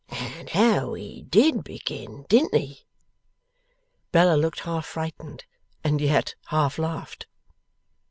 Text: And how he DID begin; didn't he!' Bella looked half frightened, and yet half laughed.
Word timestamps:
And 0.39 0.49
how 0.49 0.95
he 0.95 1.21
DID 1.21 1.63
begin; 1.63 2.25
didn't 2.27 2.55
he!' 2.59 2.87
Bella 4.11 4.33
looked 4.35 4.61
half 4.61 4.87
frightened, 4.87 5.43
and 5.83 6.01
yet 6.01 6.33
half 6.47 6.79
laughed. 6.79 7.27